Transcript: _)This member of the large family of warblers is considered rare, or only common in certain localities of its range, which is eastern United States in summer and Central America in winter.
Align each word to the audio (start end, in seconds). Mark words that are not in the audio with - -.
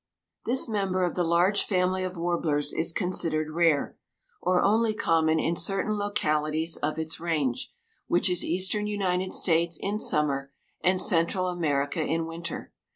_)This 0.49 0.67
member 0.67 1.03
of 1.03 1.13
the 1.13 1.23
large 1.23 1.63
family 1.63 2.03
of 2.03 2.17
warblers 2.17 2.73
is 2.73 2.91
considered 2.91 3.51
rare, 3.51 3.99
or 4.41 4.63
only 4.63 4.95
common 4.95 5.39
in 5.39 5.55
certain 5.55 5.95
localities 5.95 6.75
of 6.77 6.97
its 6.97 7.19
range, 7.19 7.71
which 8.07 8.27
is 8.27 8.43
eastern 8.43 8.87
United 8.87 9.31
States 9.31 9.77
in 9.79 9.99
summer 9.99 10.51
and 10.83 10.99
Central 10.99 11.49
America 11.49 12.01
in 12.01 12.25
winter. 12.25 12.73